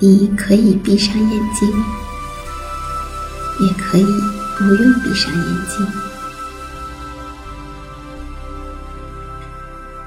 [0.00, 1.68] 你可以闭上眼睛，
[3.60, 4.06] 也可以
[4.56, 5.86] 不用闭上眼睛。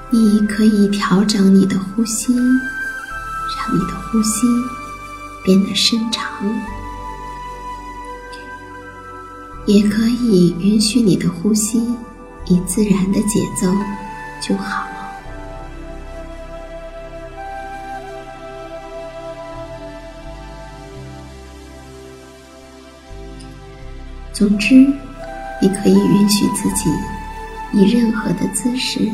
[0.08, 4.46] 你可以调整你的呼吸，让你的呼吸
[5.44, 6.24] 变得深长；
[9.66, 11.78] 也可以允许你的呼吸
[12.46, 13.70] 以自然的节奏
[14.40, 14.91] 就好。
[24.32, 24.74] 总之，
[25.60, 26.90] 你可以允许自己
[27.72, 29.08] 以任何的姿势、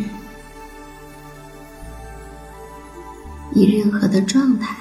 [3.52, 4.76] 以任何的状态，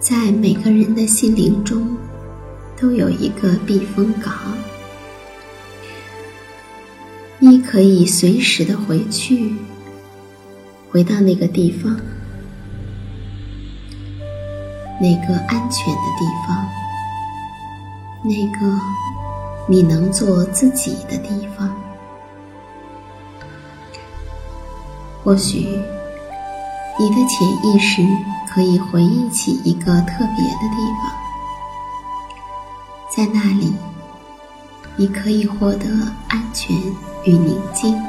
[0.00, 1.96] 在每个人的心灵中，
[2.80, 4.32] 都有一个避风港。
[7.40, 9.54] 你可以随时的回去，
[10.90, 11.96] 回到那个地方，
[15.00, 16.68] 那个安全的地方，
[18.24, 18.80] 那个
[19.68, 21.72] 你能做自己的地方。
[25.22, 25.58] 或许
[26.98, 28.02] 你的潜意识
[28.48, 31.12] 可以回忆起一个特别的地方，
[33.14, 33.72] 在那里，
[34.98, 35.88] 你可以获得
[36.28, 36.76] 安全。
[37.24, 38.00] 与宁静，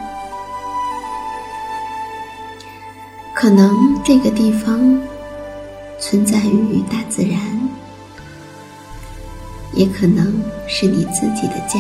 [3.36, 5.02] 可能这个地方
[6.00, 7.38] 存在于大自然，
[9.74, 11.80] 也可能是你自己的家，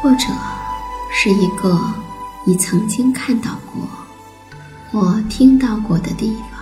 [0.00, 0.26] 或者
[1.12, 1.78] 是一个
[2.44, 3.86] 你曾经看到过
[4.90, 6.58] 或听到过的地方，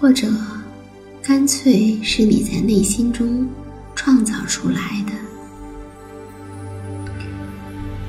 [0.00, 0.26] 或者
[1.22, 3.48] 干脆是你在内心中。
[3.94, 5.12] 创造出来的，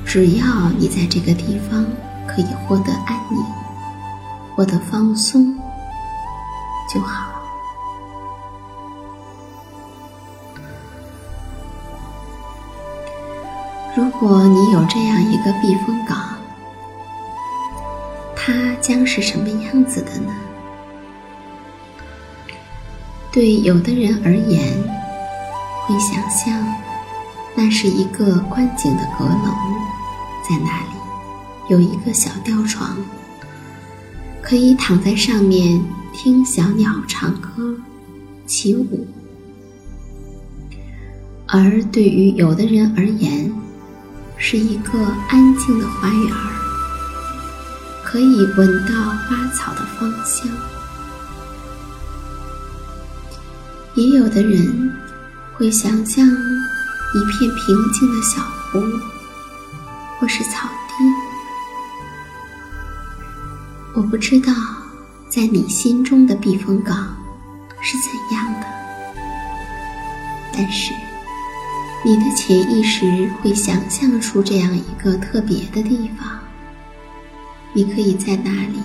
[0.03, 1.85] 只要你在这个地方
[2.25, 3.43] 可以获得安宁、
[4.55, 5.55] 获得放松
[6.91, 7.29] 就好。
[13.95, 16.17] 如果你有这样一个避风港，
[18.35, 20.33] 它将是什么样子的呢？
[23.33, 24.77] 对有的人而言，
[25.87, 26.63] 会想象
[27.55, 29.51] 那是一个观景的阁楼，
[30.47, 30.87] 在那里
[31.67, 32.95] 有一个小吊床，
[34.39, 35.83] 可以躺在上面
[36.13, 37.75] 听小鸟唱歌、
[38.45, 39.07] 起舞。
[41.47, 43.51] 而对于有的人而言，
[44.37, 46.31] 是一个安静的花园，
[48.03, 50.47] 可以闻到花草的芳香。
[53.95, 54.91] 也有的人
[55.53, 58.41] 会想象一片平静的小
[58.71, 58.81] 湖，
[60.17, 60.93] 或是草地。
[63.95, 64.51] 我不知道，
[65.29, 67.15] 在你心中的避风港
[67.81, 68.65] 是怎样的，
[70.51, 70.91] 但是
[72.03, 76.39] 你的潜意识会想象出这样一个特别的地方。
[77.73, 78.81] 你可以在那里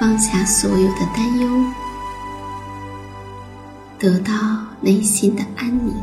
[0.00, 1.64] 放下所有的担忧。
[4.00, 4.32] 得到
[4.80, 5.94] 内心的安宁。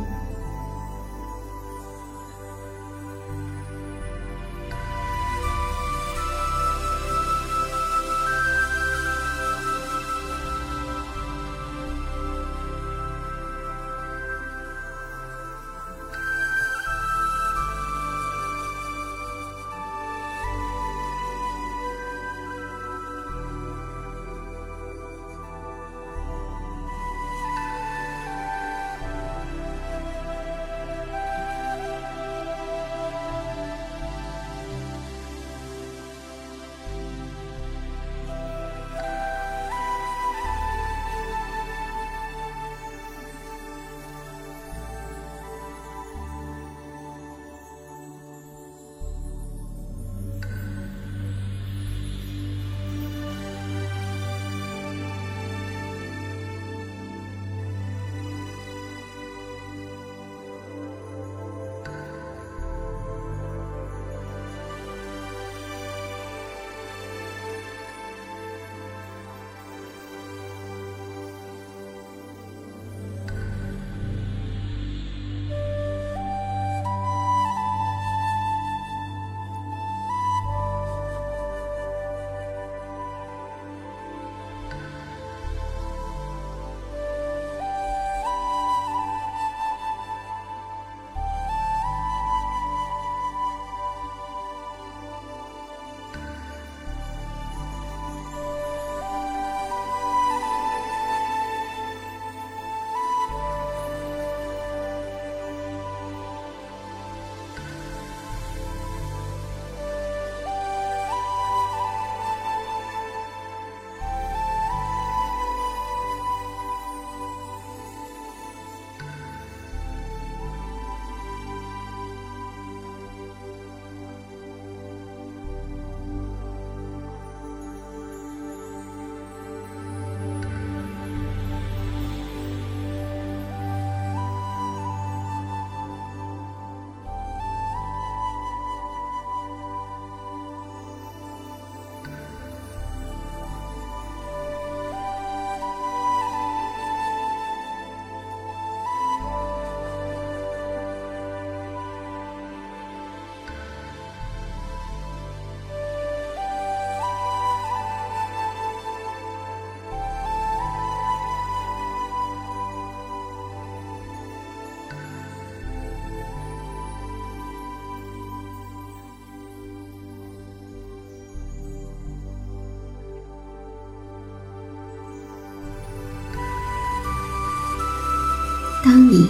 [178.84, 179.28] 当你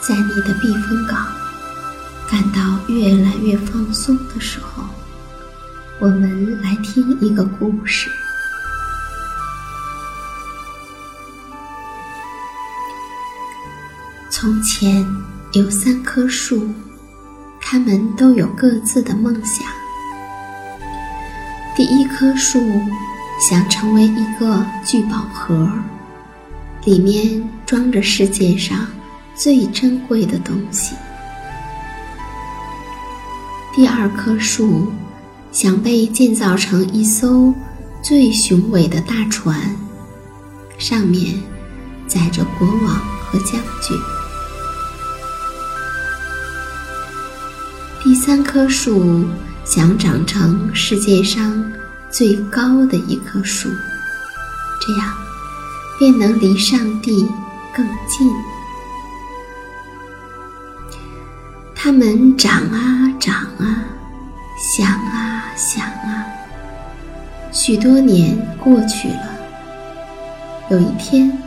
[0.00, 1.26] 在你的避风港
[2.30, 4.84] 感到越来越放松的时候，
[5.98, 8.10] 我们来听一个故事。
[14.30, 15.06] 从前
[15.52, 16.68] 有三棵树，
[17.60, 19.66] 它们都有各自的梦想。
[21.76, 22.60] 第一棵树
[23.40, 25.68] 想成为一个聚宝盒。
[26.84, 28.86] 里面装着世界上
[29.34, 30.94] 最珍贵的东西。
[33.74, 34.92] 第二棵树
[35.50, 37.52] 想被建造成一艘
[38.02, 39.58] 最雄伟的大船，
[40.78, 41.34] 上面
[42.06, 42.94] 载着国王
[43.26, 43.98] 和将军。
[48.02, 49.24] 第三棵树
[49.64, 51.72] 想长成世界上
[52.10, 53.70] 最高的一棵树，
[54.86, 55.12] 这样。
[55.98, 57.28] 便能离上帝
[57.74, 58.32] 更近。
[61.74, 63.84] 他们长啊长啊，
[64.58, 66.26] 想啊想啊。
[67.52, 69.38] 许多年过去了，
[70.70, 71.38] 有一天，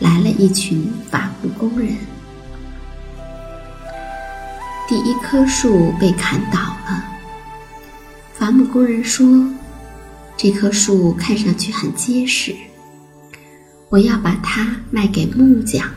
[0.00, 1.96] 来了一群伐木工人。
[4.86, 7.04] 第一棵树被砍倒了。
[8.34, 9.26] 伐木工人说
[10.36, 12.54] ：“这棵树看上去很结实，
[13.94, 15.88] 我要把它卖给木匠。”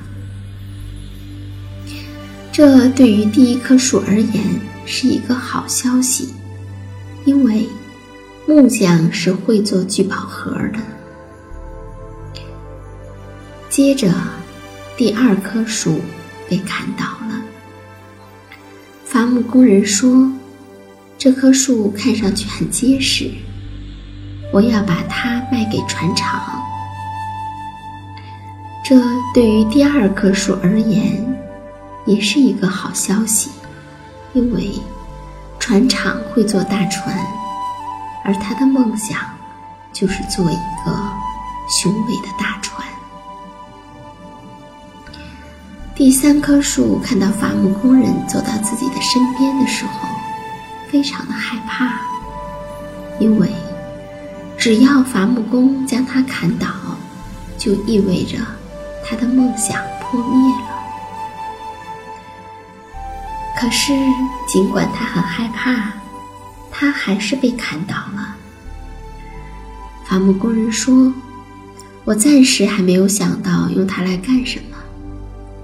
[2.54, 4.44] 这对于第一棵树而言
[4.86, 6.32] 是一个好消息，
[7.26, 7.68] 因为
[8.48, 10.80] 木匠是会做聚宝盒的。
[13.68, 14.14] 接着，
[14.96, 16.00] 第二棵树
[16.48, 17.42] 被砍倒了。
[19.06, 20.32] 伐木工人说
[21.18, 23.32] ：“这棵树看上去很结实，
[24.54, 26.64] 我要把它卖给船厂。”
[28.88, 28.96] 这
[29.34, 31.22] 对于第二棵树而言，
[32.06, 33.52] 也是一个好消息，
[34.32, 34.72] 因为
[35.60, 37.14] 船厂会做大船，
[38.24, 39.20] 而他的梦想
[39.92, 40.98] 就是做一个
[41.68, 42.82] 雄伟的大船。
[45.94, 50.08] 第三棵树看到伐木工人走到自己的身边的时候，
[50.90, 51.92] 非常的害怕，
[53.20, 53.52] 因为
[54.58, 56.68] 只要伐木工将它砍倒，
[57.58, 58.38] 就意味着
[59.04, 60.78] 他的梦想破灭了。
[63.60, 63.94] 可是，
[64.48, 65.94] 尽管他很害怕，
[66.72, 68.36] 他还是被砍倒了。
[70.06, 71.14] 伐木工人说
[72.06, 74.78] ：“我暂时还没有想到用它来干什么。”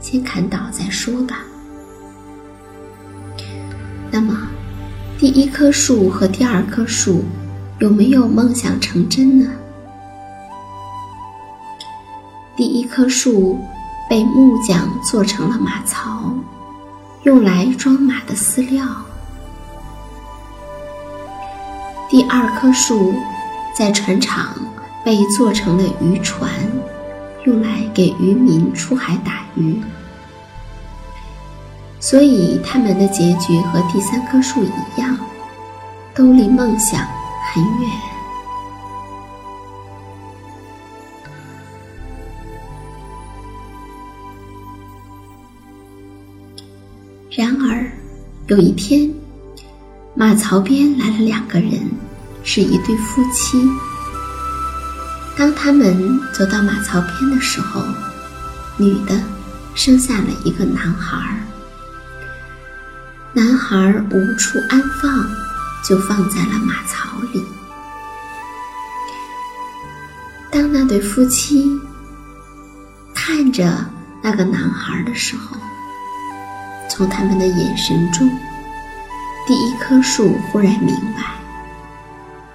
[0.01, 1.39] 先砍倒再说吧。
[4.11, 4.47] 那么，
[5.17, 7.23] 第一棵树和第二棵树
[7.79, 9.49] 有没有梦想成真呢？
[12.63, 13.59] 第一棵树
[14.09, 16.33] 被木匠做成了马槽，
[17.23, 18.87] 用来装马的饲料。
[22.09, 23.13] 第二棵树
[23.77, 24.55] 在船厂
[25.03, 26.49] 被做成了渔船。
[27.43, 29.77] 用来给渔民出海打鱼，
[31.99, 35.17] 所以他们的结局和第三棵树一样，
[36.15, 37.05] 都离梦想
[37.51, 38.12] 很远。
[48.53, 49.11] 有一天，
[50.13, 51.89] 马槽边来了两个人，
[52.43, 53.67] 是一对夫妻。
[55.35, 57.81] 当他们走到马槽边的时候，
[58.77, 59.19] 女的
[59.73, 61.33] 生下了一个男孩儿。
[63.33, 65.27] 男孩无处安放，
[65.83, 67.43] 就放在了马槽里。
[70.51, 71.81] 当那对夫妻
[73.15, 73.83] 看着
[74.21, 75.57] 那个男孩的时候，
[76.95, 78.29] 从他们的眼神中，
[79.47, 81.23] 第一棵树忽然明白，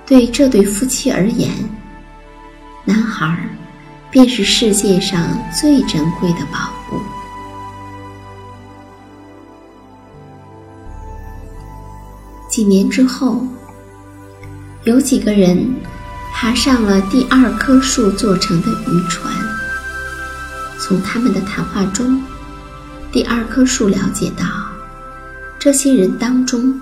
[0.06, 1.50] 对这对夫妻而言。
[2.84, 3.36] 男孩
[4.12, 7.00] 便是世界上最珍贵的宝物。
[12.48, 13.44] 几年之后，
[14.84, 15.68] 有几个人
[16.32, 19.34] 爬上了第二棵树做成的渔船。
[20.78, 22.22] 从他们的谈话中，
[23.10, 24.44] 第二棵树了解到，
[25.58, 26.78] 这些人当中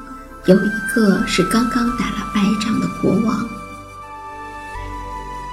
[0.47, 3.49] 有一个是刚刚打了败仗的国王。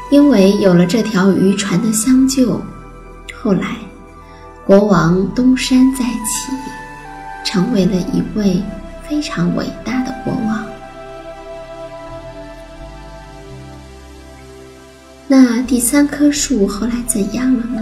[0.09, 2.59] 因为有了这条渔船的相救，
[3.41, 3.77] 后来
[4.65, 6.51] 国王东山再起，
[7.45, 8.61] 成为了一位
[9.07, 10.65] 非常伟大的国王。
[15.27, 17.81] 那第三棵树后来怎样了呢？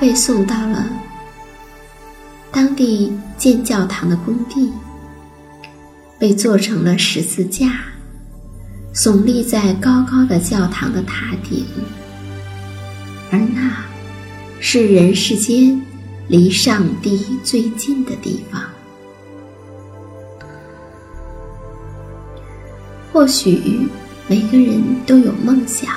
[0.00, 0.88] 被送到了
[2.50, 4.72] 当地建教堂的工地，
[6.18, 7.82] 被做成了十字架。
[8.92, 11.64] 耸立在高高的教堂的塔顶，
[13.30, 13.84] 而那
[14.58, 15.80] 是人世间
[16.26, 18.60] 离上帝最近的地方。
[23.12, 23.86] 或许
[24.26, 25.94] 每个人都有梦想，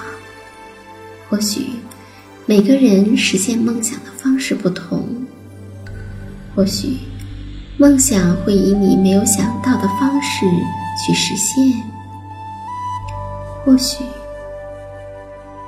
[1.29, 1.69] 或许
[2.45, 5.07] 每个人实现梦想的方式不同，
[6.53, 6.97] 或许
[7.77, 10.45] 梦想会以你没有想到的方式
[11.05, 11.81] 去实现。
[13.63, 14.03] 或许，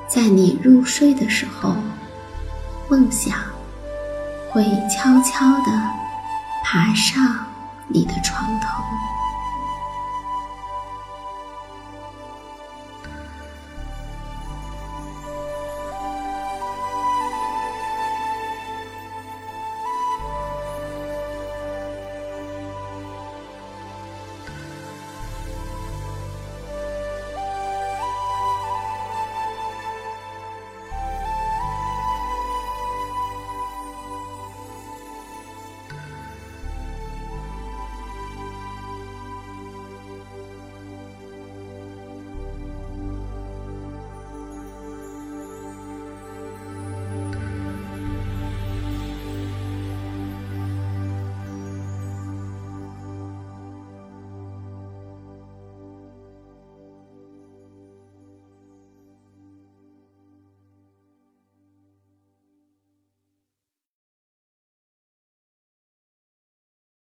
[0.06, 1.78] 在你入睡的时候，
[2.90, 3.38] 梦想
[4.50, 5.72] 会悄悄地
[6.66, 7.46] 爬上
[7.88, 8.68] 你的床头。